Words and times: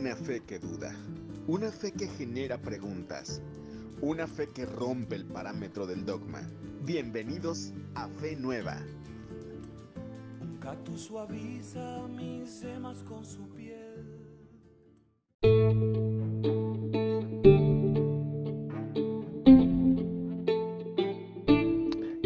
una 0.00 0.16
fe 0.16 0.40
que 0.40 0.58
duda, 0.58 0.96
una 1.46 1.70
fe 1.70 1.92
que 1.92 2.08
genera 2.08 2.56
preguntas, 2.56 3.42
una 4.00 4.26
fe 4.26 4.48
que 4.48 4.64
rompe 4.64 5.14
el 5.14 5.26
parámetro 5.26 5.86
del 5.86 6.06
dogma. 6.06 6.40
Bienvenidos 6.86 7.74
a 7.94 8.08
Fe 8.08 8.34
Nueva. 8.34 8.78
Un 10.40 10.58
gato 10.58 10.96
suaviza 10.96 12.08
mis 12.08 12.48
semas 12.48 13.02
con 13.02 13.26
su 13.26 13.46
piel. 13.50 14.06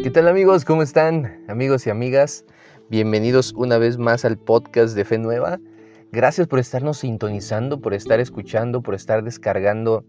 ¿Qué 0.01 0.11
tal 0.11 0.29
amigos? 0.29 0.63
¿Cómo 0.63 0.81
están? 0.81 1.43
Amigos 1.49 1.85
y 1.87 1.89
amigas, 1.89 2.45
bienvenidos 2.89 3.51
una 3.51 3.77
vez 3.77 3.97
más 3.97 4.23
al 4.23 4.37
podcast 4.37 4.95
de 4.95 5.03
Fe 5.03 5.17
Nueva. 5.17 5.59
Gracias 6.15 6.47
por 6.47 6.59
estarnos 6.59 6.99
sintonizando, 6.99 7.81
por 7.81 7.93
estar 7.93 8.21
escuchando, 8.21 8.81
por 8.81 8.95
estar 8.95 9.21
descargando 9.21 10.05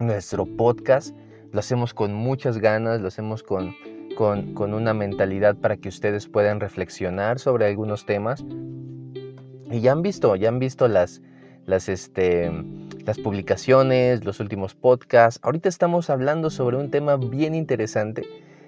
nuestro 0.00 0.44
podcast. 0.44 1.14
Lo 1.52 1.60
hacemos 1.60 1.94
con 1.94 2.12
muchas 2.12 2.58
ganas, 2.58 3.00
lo 3.00 3.06
hacemos 3.06 3.44
con, 3.44 3.76
con, 4.16 4.74
una 4.74 4.92
mentalidad 4.92 5.54
para 5.54 5.76
que 5.76 5.88
ustedes 5.88 6.26
puedan 6.26 6.58
reflexionar 6.58 7.38
sobre 7.38 7.66
algunos 7.66 8.06
temas. 8.06 8.44
Y 9.70 9.78
ya 9.78 9.92
han 9.92 10.02
visto, 10.02 10.34
ya 10.34 10.48
han 10.48 10.58
visto 10.58 10.88
las, 10.88 11.22
las, 11.64 11.88
este, 11.88 12.50
las 13.06 13.16
publicaciones, 13.20 14.24
los 14.24 14.40
últimos 14.40 14.74
podcasts. 14.74 15.38
Ahorita 15.44 15.68
estamos 15.68 16.10
hablando 16.10 16.50
sobre 16.50 16.76
un 16.76 16.90
tema 16.90 17.18
bien 17.18 17.54
interesante. 17.54 18.24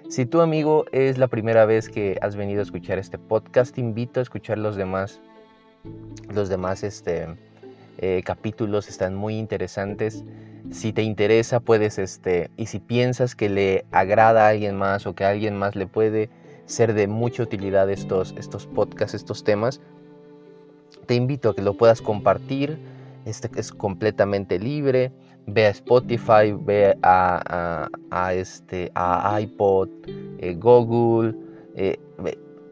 Si 0.07 0.25
tu 0.25 0.39
amigo 0.39 0.85
es 0.93 1.17
la 1.17 1.27
primera 1.27 1.65
vez 1.65 1.89
que 1.89 2.17
has 2.21 2.37
venido 2.37 2.61
a 2.61 2.63
escuchar 2.63 2.99
este 2.99 3.17
podcast, 3.17 3.75
te 3.75 3.81
invito 3.81 4.21
a 4.21 4.23
escuchar 4.23 4.57
los 4.57 4.77
demás 4.77 5.19
los 6.29 6.49
demás 6.49 6.83
este, 6.83 7.27
eh, 7.97 8.21
capítulos 8.25 8.89
están 8.89 9.15
muy 9.15 9.37
interesantes. 9.37 10.23
Si 10.71 10.93
te 10.93 11.01
interesa, 11.01 11.59
puedes, 11.59 11.97
este, 11.97 12.49
y 12.57 12.65
si 12.65 12.79
piensas 12.79 13.35
que 13.35 13.49
le 13.49 13.85
agrada 13.91 14.45
a 14.45 14.49
alguien 14.49 14.75
más 14.75 15.07
o 15.07 15.15
que 15.15 15.23
a 15.23 15.29
alguien 15.29 15.57
más 15.57 15.75
le 15.75 15.87
puede 15.87 16.29
ser 16.65 16.93
de 16.93 17.07
mucha 17.07 17.43
utilidad 17.43 17.89
estos, 17.89 18.35
estos 18.37 18.67
podcasts, 18.67 19.15
estos 19.15 19.43
temas, 19.43 19.79
te 21.05 21.15
invito 21.15 21.49
a 21.49 21.55
que 21.55 21.61
lo 21.61 21.73
puedas 21.73 22.01
compartir. 22.01 22.77
Este 23.25 23.49
es 23.55 23.71
completamente 23.71 24.59
libre. 24.59 25.11
Ve 25.47 25.65
a 25.65 25.69
Spotify, 25.69 26.53
ve 26.59 26.97
a, 27.01 27.89
este, 28.33 28.91
a 28.93 29.39
iPod, 29.39 29.89
eh, 30.39 30.55
Google, 30.55 31.33
eh, 31.75 31.97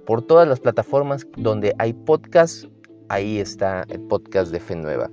por 0.05 0.22
todas 0.22 0.47
las 0.47 0.59
plataformas 0.59 1.25
donde 1.38 1.73
hay 1.77 1.94
podcasts, 1.94 2.67
ahí 3.09 3.39
está 3.39 3.86
el 3.89 4.02
podcast 4.02 4.52
de 4.52 4.59
Fe 4.59 4.75
Nueva. 4.75 5.09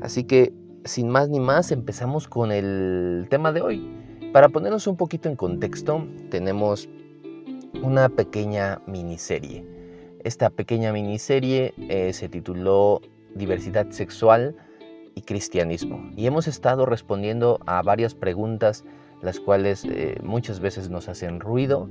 Así 0.00 0.24
que, 0.24 0.52
sin 0.84 1.08
más 1.08 1.28
ni 1.28 1.40
más, 1.40 1.72
empezamos 1.72 2.28
con 2.28 2.52
el 2.52 3.26
tema 3.30 3.52
de 3.52 3.62
hoy. 3.62 4.02
Para 4.32 4.48
ponernos 4.48 4.86
un 4.86 4.96
poquito 4.96 5.28
en 5.28 5.36
contexto, 5.36 6.06
tenemos 6.30 6.88
una 7.82 8.08
pequeña 8.08 8.80
miniserie. 8.86 9.64
Esta 10.24 10.50
pequeña 10.50 10.92
miniserie 10.92 11.74
eh, 11.88 12.12
se 12.12 12.28
tituló 12.28 13.00
Diversidad 13.34 13.90
Sexual 13.90 14.56
y 15.14 15.22
Cristianismo. 15.22 16.10
Y 16.16 16.26
hemos 16.26 16.48
estado 16.48 16.86
respondiendo 16.86 17.60
a 17.66 17.82
varias 17.82 18.14
preguntas, 18.14 18.84
las 19.20 19.40
cuales 19.40 19.84
eh, 19.84 20.18
muchas 20.22 20.60
veces 20.60 20.90
nos 20.90 21.08
hacen 21.08 21.40
ruido. 21.40 21.88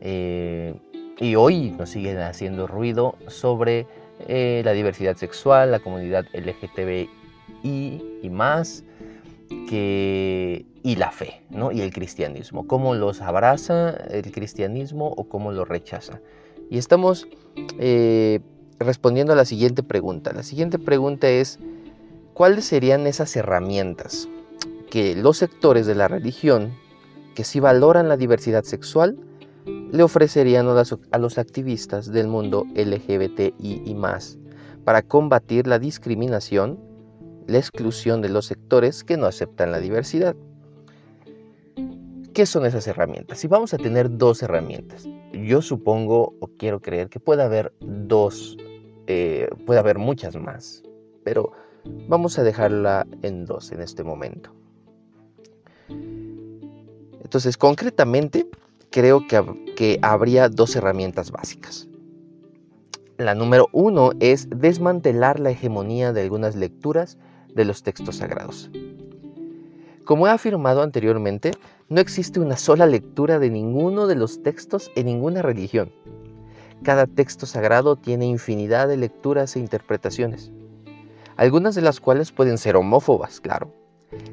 Eh, 0.00 0.74
y 1.20 1.34
hoy 1.34 1.70
nos 1.72 1.90
siguen 1.90 2.18
haciendo 2.18 2.66
ruido 2.66 3.16
sobre 3.26 3.86
eh, 4.26 4.62
la 4.64 4.72
diversidad 4.72 5.16
sexual, 5.16 5.70
la 5.70 5.80
comunidad 5.80 6.26
LGTBI 6.32 7.08
y 7.62 8.30
más, 8.30 8.84
que, 9.68 10.66
y 10.82 10.96
la 10.96 11.10
fe, 11.10 11.42
¿no? 11.50 11.72
Y 11.72 11.80
el 11.80 11.92
cristianismo, 11.92 12.66
cómo 12.66 12.94
los 12.94 13.20
abraza 13.20 13.90
el 14.10 14.30
cristianismo 14.32 15.08
o 15.16 15.24
cómo 15.24 15.52
lo 15.52 15.64
rechaza. 15.64 16.20
Y 16.70 16.78
estamos 16.78 17.28
eh, 17.78 18.40
respondiendo 18.78 19.32
a 19.32 19.36
la 19.36 19.44
siguiente 19.44 19.82
pregunta. 19.82 20.32
La 20.32 20.42
siguiente 20.42 20.78
pregunta 20.78 21.28
es, 21.28 21.58
¿cuáles 22.34 22.64
serían 22.64 23.06
esas 23.06 23.34
herramientas 23.36 24.28
que 24.90 25.14
los 25.16 25.38
sectores 25.38 25.86
de 25.86 25.94
la 25.94 26.08
religión 26.08 26.72
que 27.34 27.44
sí 27.44 27.60
valoran 27.60 28.08
la 28.08 28.16
diversidad 28.16 28.64
sexual 28.64 29.16
le 29.90 30.02
ofrecerían 30.02 30.66
a 30.68 31.18
los 31.18 31.38
activistas 31.38 32.12
del 32.12 32.28
mundo 32.28 32.66
LGBTI 32.74 33.82
y 33.84 33.94
más 33.94 34.38
para 34.84 35.02
combatir 35.02 35.66
la 35.66 35.78
discriminación, 35.78 36.78
la 37.46 37.58
exclusión 37.58 38.22
de 38.22 38.28
los 38.28 38.46
sectores 38.46 39.04
que 39.04 39.16
no 39.16 39.26
aceptan 39.26 39.70
la 39.70 39.80
diversidad. 39.80 40.34
¿Qué 42.32 42.46
son 42.46 42.66
esas 42.66 42.86
herramientas? 42.86 43.38
Si 43.38 43.48
vamos 43.48 43.74
a 43.74 43.78
tener 43.78 44.16
dos 44.16 44.42
herramientas, 44.42 45.08
yo 45.32 45.60
supongo 45.60 46.34
o 46.40 46.48
quiero 46.58 46.80
creer 46.80 47.08
que 47.08 47.20
puede 47.20 47.42
haber 47.42 47.72
dos, 47.80 48.56
eh, 49.06 49.48
puede 49.66 49.80
haber 49.80 49.98
muchas 49.98 50.36
más, 50.36 50.82
pero 51.24 51.52
vamos 52.06 52.38
a 52.38 52.42
dejarla 52.42 53.06
en 53.22 53.44
dos 53.44 53.72
en 53.72 53.80
este 53.80 54.04
momento. 54.04 54.52
Entonces, 55.88 57.56
concretamente, 57.56 58.46
creo 58.90 59.26
que, 59.26 59.98
habría 60.02 60.48
dos 60.48 60.74
herramientas 60.76 61.30
básicas. 61.30 61.88
La 63.16 63.34
número 63.34 63.68
uno 63.72 64.10
es 64.20 64.48
desmantelar 64.50 65.40
la 65.40 65.50
hegemonía 65.50 66.12
de 66.12 66.22
algunas 66.22 66.54
lecturas 66.54 67.18
de 67.54 67.64
los 67.64 67.82
textos 67.82 68.16
sagrados. 68.16 68.70
Como 70.04 70.26
he 70.26 70.30
afirmado 70.30 70.82
anteriormente, 70.82 71.50
no 71.88 72.00
existe 72.00 72.40
una 72.40 72.56
sola 72.56 72.86
lectura 72.86 73.38
de 73.38 73.50
ninguno 73.50 74.06
de 74.06 74.14
los 74.14 74.42
textos 74.42 74.90
en 74.94 75.06
ninguna 75.06 75.42
religión. 75.42 75.92
Cada 76.82 77.06
texto 77.06 77.44
sagrado 77.44 77.96
tiene 77.96 78.26
infinidad 78.26 78.88
de 78.88 78.96
lecturas 78.96 79.56
e 79.56 79.58
interpretaciones, 79.58 80.52
algunas 81.36 81.74
de 81.74 81.82
las 81.82 82.00
cuales 82.00 82.30
pueden 82.30 82.56
ser 82.56 82.76
homófobas, 82.76 83.40
claro. 83.40 83.72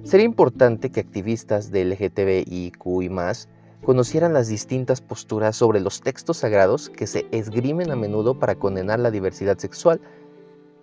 Sería 0.03 0.25
importante 0.25 0.91
que 0.91 1.01
activistas 1.01 1.71
de 1.71 1.85
LGTBIQ 1.85 3.01
y 3.01 3.09
más 3.09 3.49
conocieran 3.85 4.33
las 4.33 4.47
distintas 4.47 4.99
posturas 4.99 5.55
sobre 5.55 5.79
los 5.79 6.01
textos 6.01 6.37
sagrados 6.37 6.89
que 6.89 7.05
se 7.05 7.27
esgrimen 7.31 7.91
a 7.91 7.95
menudo 7.95 8.39
para 8.39 8.55
condenar 8.55 8.99
la 8.99 9.11
diversidad 9.11 9.59
sexual, 9.59 10.01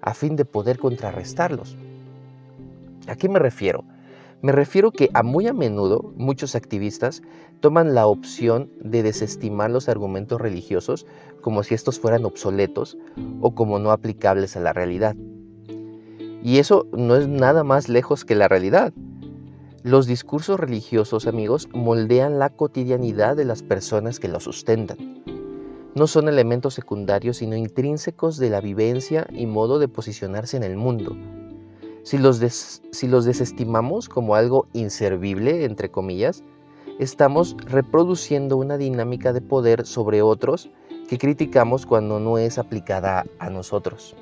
a 0.00 0.14
fin 0.14 0.36
de 0.36 0.44
poder 0.44 0.78
contrarrestarlos. 0.78 1.76
¿A 3.08 3.16
qué 3.16 3.28
me 3.28 3.40
refiero? 3.40 3.84
Me 4.40 4.52
refiero 4.52 4.92
que 4.92 5.10
a 5.14 5.24
muy 5.24 5.48
a 5.48 5.52
menudo 5.52 6.12
muchos 6.16 6.54
activistas 6.54 7.22
toman 7.60 7.94
la 7.94 8.06
opción 8.06 8.70
de 8.80 9.02
desestimar 9.02 9.70
los 9.70 9.88
argumentos 9.88 10.40
religiosos 10.40 11.04
como 11.40 11.64
si 11.64 11.74
estos 11.74 11.98
fueran 11.98 12.24
obsoletos 12.24 12.96
o 13.40 13.54
como 13.54 13.80
no 13.80 13.90
aplicables 13.90 14.56
a 14.56 14.60
la 14.60 14.72
realidad. 14.72 15.16
Y 16.42 16.58
eso 16.58 16.86
no 16.92 17.16
es 17.16 17.26
nada 17.26 17.64
más 17.64 17.88
lejos 17.88 18.24
que 18.24 18.36
la 18.36 18.48
realidad. 18.48 18.92
Los 19.84 20.06
discursos 20.06 20.60
religiosos, 20.60 21.26
amigos, 21.26 21.68
moldean 21.74 22.38
la 22.38 22.50
cotidianidad 22.50 23.34
de 23.34 23.44
las 23.44 23.64
personas 23.64 24.20
que 24.20 24.28
los 24.28 24.44
sustentan. 24.44 25.24
No 25.96 26.06
son 26.06 26.28
elementos 26.28 26.74
secundarios, 26.74 27.38
sino 27.38 27.56
intrínsecos 27.56 28.36
de 28.36 28.48
la 28.48 28.60
vivencia 28.60 29.26
y 29.32 29.46
modo 29.46 29.80
de 29.80 29.88
posicionarse 29.88 30.56
en 30.56 30.62
el 30.62 30.76
mundo. 30.76 31.16
Si 32.04 32.16
los, 32.16 32.40
si 32.92 33.08
los 33.08 33.24
desestimamos 33.24 34.08
como 34.08 34.36
algo 34.36 34.68
inservible, 34.72 35.64
entre 35.64 35.90
comillas, 35.90 36.44
estamos 37.00 37.56
reproduciendo 37.58 38.58
una 38.58 38.78
dinámica 38.78 39.32
de 39.32 39.40
poder 39.40 39.84
sobre 39.84 40.22
otros 40.22 40.70
que 41.08 41.18
criticamos 41.18 41.86
cuando 41.86 42.20
no 42.20 42.38
es 42.38 42.56
aplicada 42.56 43.24
a 43.40 43.50
nosotros. 43.50 44.14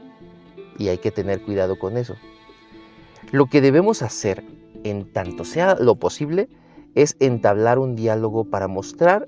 Y 0.78 0.88
hay 0.88 0.96
que 0.96 1.10
tener 1.10 1.42
cuidado 1.42 1.78
con 1.78 1.98
eso. 1.98 2.16
Lo 3.30 3.44
que 3.44 3.60
debemos 3.60 4.00
hacer 4.00 4.42
en 4.84 5.12
tanto 5.12 5.44
sea 5.44 5.74
lo 5.76 5.96
posible, 5.96 6.48
es 6.94 7.16
entablar 7.20 7.78
un 7.78 7.96
diálogo 7.96 8.44
para 8.44 8.68
mostrar 8.68 9.26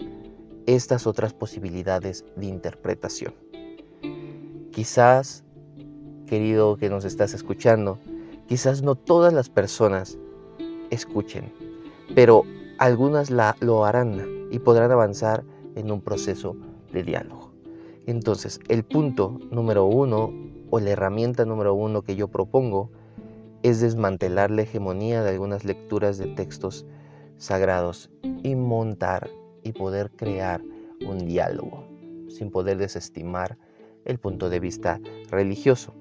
estas 0.67 1.07
otras 1.07 1.35
posibilidades 1.35 2.25
de 2.37 2.47
interpretación. 2.47 3.35
Quizás, 4.71 5.45
querido 6.27 6.77
que 6.77 6.89
nos 6.89 7.05
estás 7.05 7.35
escuchando, 7.35 7.99
quizás 8.47 8.83
no 8.83 8.95
todas 8.95 9.33
las 9.33 9.49
personas 9.49 10.19
escuchen, 10.91 11.53
pero 12.15 12.45
algunas 12.79 13.31
lo 13.31 13.85
harán 13.85 14.49
y 14.51 14.59
podrán 14.59 14.91
avanzar 14.91 15.45
en 15.75 15.91
un 15.91 16.01
proceso 16.01 16.57
de 16.93 17.03
diálogo. 17.03 17.53
Entonces, 18.07 18.61
el 18.69 18.85
punto 18.85 19.39
número 19.51 19.85
uno 19.87 20.33
o 20.71 20.81
la 20.81 20.91
herramienta 20.91 21.45
número 21.45 21.75
uno 21.75 22.03
que 22.03 22.17
yo 22.17 22.29
propongo 22.29 22.91
es 23.63 23.81
desmantelar 23.81 24.51
la 24.51 24.63
hegemonía 24.63 25.23
de 25.23 25.31
algunas 25.31 25.65
lecturas 25.65 26.19
de 26.19 26.27
textos 26.27 26.85
sagrados 27.37 28.11
y 28.43 28.55
montar 28.55 29.31
y 29.63 29.73
poder 29.73 30.11
crear 30.11 30.63
un 31.07 31.27
diálogo 31.27 31.85
sin 32.29 32.51
poder 32.51 32.79
desestimar 32.79 33.59
el 34.05 34.19
punto 34.19 34.51
de 34.51 34.61
vista 34.61 35.01
religioso. 35.31 35.95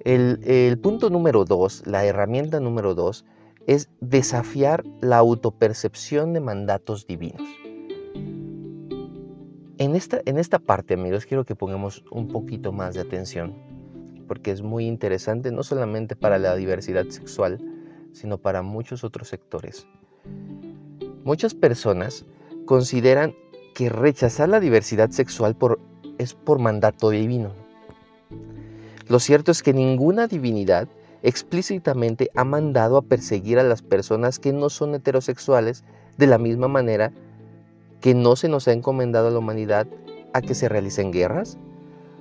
El, 0.00 0.78
punto 0.80 1.10
número 1.10 1.44
dos, 1.44 1.86
la 1.86 2.04
herramienta 2.04 2.60
número 2.60 2.94
dos, 2.94 3.24
es 3.66 3.90
desafiar 4.00 4.84
la 5.00 5.18
autopercepción 5.18 6.32
de 6.32 6.40
mandatos 6.40 7.06
divinos. 7.06 7.46
En 9.76 9.94
esta, 9.94 10.20
en 10.24 10.38
esta 10.38 10.58
parte, 10.58 10.94
amigos, 10.94 11.26
quiero 11.26 11.44
que 11.44 11.54
pongamos 11.54 12.04
un 12.10 12.28
poquito 12.28 12.72
más 12.72 12.94
de 12.94 13.00
atención, 13.00 13.54
porque 14.28 14.52
es 14.52 14.62
muy 14.62 14.86
interesante 14.86 15.50
no 15.50 15.64
solamente 15.64 16.14
para 16.14 16.38
la 16.38 16.54
diversidad 16.54 17.06
sexual, 17.08 17.58
sino 18.12 18.38
para 18.38 18.62
muchos 18.62 19.02
otros 19.02 19.28
sectores. 19.28 19.86
Muchas 21.24 21.54
personas 21.54 22.24
consideran 22.66 23.34
que 23.74 23.88
rechazar 23.88 24.48
la 24.48 24.60
diversidad 24.60 25.10
sexual 25.10 25.56
por, 25.56 25.80
es 26.18 26.34
por 26.34 26.58
mandato 26.58 27.10
divino. 27.10 27.52
Lo 29.08 29.18
cierto 29.18 29.50
es 29.50 29.62
que 29.62 29.72
ninguna 29.72 30.26
divinidad 30.26 30.88
explícitamente 31.22 32.30
ha 32.36 32.44
mandado 32.44 32.96
a 32.96 33.02
perseguir 33.02 33.58
a 33.58 33.62
las 33.62 33.82
personas 33.82 34.38
que 34.38 34.52
no 34.52 34.68
son 34.68 34.94
heterosexuales 34.94 35.84
de 36.16 36.26
la 36.26 36.38
misma 36.38 36.68
manera 36.68 37.12
que 38.00 38.14
no 38.14 38.36
se 38.36 38.48
nos 38.48 38.68
ha 38.68 38.72
encomendado 38.72 39.28
a 39.28 39.30
la 39.30 39.38
humanidad 39.38 39.86
a 40.32 40.40
que 40.40 40.54
se 40.54 40.68
realicen 40.68 41.10
guerras 41.10 41.58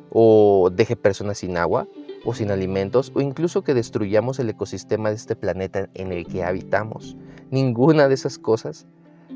o 0.09 0.69
deje 0.73 0.95
personas 0.95 1.39
sin 1.39 1.57
agua 1.57 1.87
o 2.27 2.33
sin 2.33 2.51
alimentos 2.51 3.13
o 3.15 3.21
incluso 3.21 3.63
que 3.63 3.73
destruyamos 3.73 4.37
el 4.39 4.49
ecosistema 4.49 5.07
de 5.07 5.15
este 5.15 5.37
planeta 5.37 5.87
en 5.93 6.11
el 6.11 6.27
que 6.27 6.43
habitamos. 6.43 7.15
Ninguna 7.51 8.09
de 8.09 8.15
esas 8.15 8.37
cosas 8.37 8.85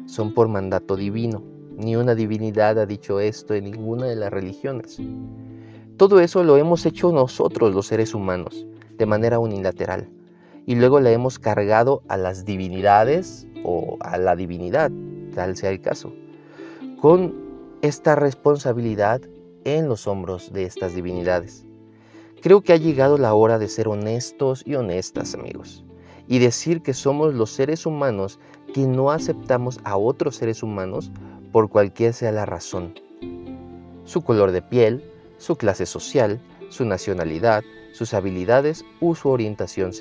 son 0.07 0.33
por 0.33 0.49
mandato 0.49 0.97
divino. 0.97 1.41
Ni 1.77 1.95
una 1.95 2.15
divinidad 2.15 2.77
ha 2.77 2.85
dicho 2.85 3.21
esto 3.21 3.53
en 3.53 3.63
ninguna 3.63 4.07
de 4.07 4.17
las 4.17 4.29
religiones. 4.29 4.97
Todo 5.95 6.19
eso 6.19 6.43
lo 6.43 6.57
hemos 6.57 6.85
hecho 6.85 7.13
nosotros 7.13 7.73
los 7.73 7.87
seres 7.87 8.13
humanos 8.13 8.67
de 8.97 9.05
manera 9.05 9.39
unilateral 9.39 10.09
y 10.65 10.75
luego 10.75 10.99
le 10.99 11.13
hemos 11.13 11.39
cargado 11.39 12.03
a 12.09 12.17
las 12.17 12.43
divinidades 12.43 13.47
o 13.63 13.99
a 14.01 14.17
la 14.17 14.35
divinidad, 14.35 14.91
tal 15.33 15.55
sea 15.55 15.69
el 15.69 15.79
caso, 15.79 16.11
con 16.99 17.33
esta 17.81 18.15
responsabilidad 18.15 19.21
en 19.63 19.87
los 19.87 20.07
hombros 20.07 20.51
de 20.51 20.65
estas 20.65 20.93
divinidades. 20.93 21.65
Creo 22.41 22.61
que 22.61 22.73
ha 22.73 22.77
llegado 22.77 23.19
la 23.19 23.35
hora 23.35 23.59
de 23.59 23.67
ser 23.67 23.87
honestos 23.87 24.63
y 24.65 24.73
honestas, 24.73 25.35
amigos, 25.35 25.83
y 26.27 26.39
decir 26.39 26.81
que 26.81 26.95
somos 26.95 27.35
los 27.35 27.51
seres 27.51 27.85
humanos 27.85 28.39
que 28.73 28.87
no 28.87 29.11
aceptamos 29.11 29.79
a 29.83 29.95
otros 29.95 30.37
seres 30.37 30.63
humanos 30.63 31.11
por 31.51 31.69
cualquier 31.69 32.13
sea 32.13 32.31
la 32.31 32.47
razón. 32.47 32.95
Su 34.05 34.23
color 34.23 34.51
de 34.51 34.63
piel, 34.63 35.03
su 35.37 35.55
clase 35.55 35.85
social, 35.85 36.41
su 36.69 36.83
nacionalidad, 36.83 37.61
sus 37.91 38.15
habilidades 38.15 38.83
su 39.15 39.29
orientación, 39.29 39.91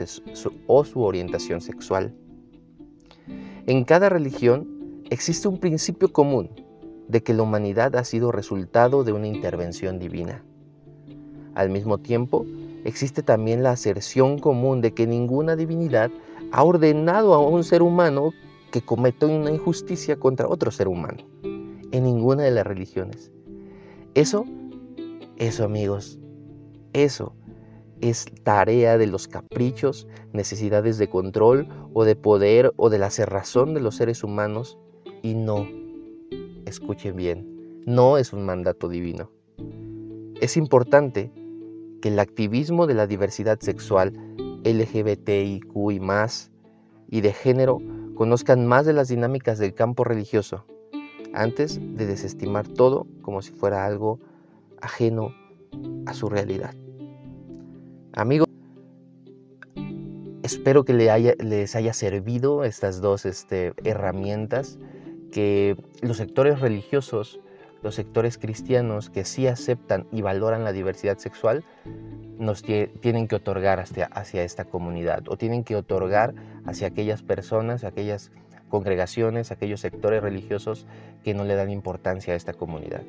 o 0.67 0.85
su 0.85 1.03
orientación 1.03 1.61
sexual. 1.61 2.15
En 3.67 3.85
cada 3.85 4.09
religión 4.09 5.03
existe 5.11 5.47
un 5.47 5.59
principio 5.59 6.11
común 6.11 6.51
de 7.07 7.23
que 7.23 7.35
la 7.35 7.43
humanidad 7.43 7.97
ha 7.97 8.05
sido 8.05 8.33
resultado 8.33 9.05
de 9.05 9.13
una 9.13 9.27
intervención 9.27 9.99
divina. 9.99 10.43
Al 11.61 11.69
mismo 11.69 11.99
tiempo, 11.99 12.47
existe 12.85 13.23
también 13.23 13.63
la 13.63 13.73
aserción 13.73 14.39
común 14.39 14.81
de 14.81 14.95
que 14.95 15.07
ninguna 15.07 15.57
divinidad 15.57 16.11
ha 16.53 16.65
ordenado 16.65 17.35
a 17.35 17.47
un 17.47 17.65
ser 17.65 17.83
humano 17.83 18.33
que 18.73 18.81
cometa 18.81 19.27
una 19.27 19.51
injusticia 19.51 20.17
contra 20.17 20.49
otro 20.49 20.71
ser 20.71 20.89
humano, 20.89 21.19
en 21.43 22.05
ninguna 22.05 22.45
de 22.45 22.51
las 22.53 22.67
religiones. 22.67 23.31
Eso, 24.15 24.47
eso 25.37 25.65
amigos, 25.65 26.19
eso 26.95 27.35
es 28.01 28.25
tarea 28.43 28.97
de 28.97 29.07
los 29.07 29.29
caprichos, 29.29 30.09
necesidades 30.33 30.97
de 30.97 31.11
control 31.11 31.69
o 31.93 32.07
de 32.07 32.17
poder 32.17 32.73
o 32.77 32.89
de 32.89 32.97
la 32.97 33.11
cerrazón 33.11 33.75
de 33.75 33.81
los 33.81 33.97
seres 33.97 34.25
humanos 34.25 34.79
y 35.23 35.35
no, 35.35 35.69
escuchen 36.65 37.17
bien, 37.17 37.83
no 37.85 38.17
es 38.17 38.33
un 38.33 38.47
mandato 38.47 38.89
divino. 38.89 39.31
Es 40.41 40.57
importante 40.57 41.31
que 42.01 42.09
el 42.09 42.19
activismo 42.19 42.87
de 42.87 42.95
la 42.95 43.07
diversidad 43.07 43.59
sexual, 43.61 44.13
LGBTIQ 44.65 45.93
y 45.93 46.01
más, 46.01 46.51
y 47.09 47.21
de 47.21 47.33
género 47.33 47.79
conozcan 48.15 48.67
más 48.67 48.87
de 48.87 48.93
las 48.93 49.09
dinámicas 49.09 49.59
del 49.59 49.75
campo 49.75 50.05
religioso, 50.05 50.65
antes 51.33 51.81
de 51.81 52.07
desestimar 52.07 52.69
todo 52.69 53.07
como 53.23 53.43
si 53.43 53.53
fuera 53.53 53.85
algo 53.85 54.21
ajeno 54.81 55.35
a 56.07 56.15
su 56.15 56.29
realidad. 56.29 56.75
Amigos, 58.13 58.49
espero 60.43 60.85
que 60.85 60.93
les 60.93 61.75
haya, 61.77 61.93
servido 61.93 62.65
estas 62.65 63.01
dos 63.01 63.25
este, 63.25 63.73
herramientas 63.85 64.79
que 65.31 65.77
los 66.03 66.17
sectores 66.17 66.61
religiosos, 66.61 67.41
los 67.83 67.95
sectores 67.95 68.39
cristianos 68.39 69.11
que 69.11 69.25
sí 69.25 69.47
aceptan 69.47 70.07
y 70.13 70.23
valoran 70.23 70.65
la 70.65 70.73
diversidad 70.73 71.19
sexual, 71.19 71.65
nos 72.39 72.63
tienen 72.63 73.29
que 73.29 73.37
otorgar 73.37 73.81
hacia, 73.81 74.07
hacia 74.07 74.45
esta 74.45 74.65
comunidad 74.65 75.29
o 75.29 75.37
tienen 75.37 75.65
que 75.65 75.77
otorgar 75.77 76.35
hacia 76.65 76.89
aquellas 76.89 77.23
personas, 77.23 77.85
aquellas 77.85 78.33
congregaciones, 78.69 79.51
aquellos 79.51 79.81
sectores 79.81 80.23
religiosos 80.23 80.87
que 81.23 81.35
no 81.35 81.45
le 81.45 81.57
dan 81.57 81.71
importancia 81.71 82.35
a 82.35 82.37
esta 82.37 82.55
comunidad. 82.55 83.03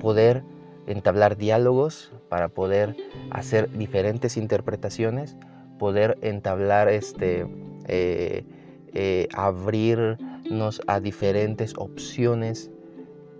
Poder 0.00 0.42
entablar 0.86 1.36
diálogos, 1.36 2.12
para 2.28 2.48
poder 2.48 2.96
hacer 3.30 3.70
diferentes 3.70 4.36
interpretaciones, 4.36 5.36
poder 5.78 6.18
entablar, 6.22 6.88
este, 6.88 7.46
eh, 7.86 8.44
eh, 8.92 9.28
abrirnos 9.32 10.80
a 10.86 11.00
diferentes 11.00 11.74
opciones, 11.76 12.70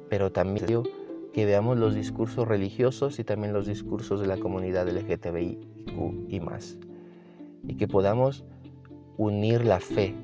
pero 0.09 0.33
también 0.33 0.83
que 1.33 1.47
veamos 1.47 1.79
los 1.79 1.95
discursos 1.95 2.47
religiosos 2.47 3.19
y 3.19 3.25
también 3.25 3.53
los 3.53 3.67
discursos 3.67 4.21
de 4.21 4.27
la 4.27 4.37
comunidad 4.37 4.89
LGTBI 4.89 5.59
y 6.29 6.41
más. 6.41 6.79
Y 7.67 7.75
que 7.77 7.89
podamos 7.89 8.45
unir 9.17 9.65
la 9.65 9.81
fe 9.81 10.15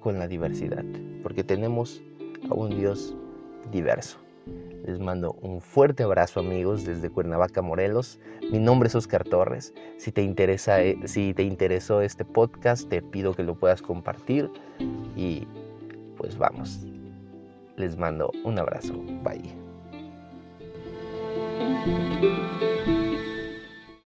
con 0.00 0.18
la 0.18 0.26
diversidad, 0.26 0.84
porque 1.22 1.44
tenemos 1.44 2.02
a 2.50 2.54
un 2.54 2.70
Dios 2.70 3.14
diverso. 3.70 4.18
Les 4.84 4.98
mando 4.98 5.36
un 5.42 5.60
fuerte 5.60 6.02
abrazo 6.02 6.40
amigos 6.40 6.84
desde 6.84 7.10
Cuernavaca, 7.10 7.62
Morelos. 7.62 8.18
Mi 8.50 8.58
nombre 8.58 8.88
es 8.88 8.94
Oscar 8.94 9.24
Torres. 9.24 9.74
Si 9.98 10.10
te, 10.10 10.22
interesa, 10.22 10.82
eh, 10.82 10.98
si 11.04 11.34
te 11.34 11.42
interesó 11.42 12.00
este 12.00 12.24
podcast, 12.24 12.88
te 12.88 13.02
pido 13.02 13.34
que 13.34 13.42
lo 13.42 13.54
puedas 13.54 13.82
compartir 13.82 14.50
y 15.14 15.46
pues 16.16 16.36
vamos. 16.38 16.80
Les 17.80 17.96
mando 17.96 18.30
un 18.44 18.58
abrazo. 18.58 18.92
Bye. 19.24 19.40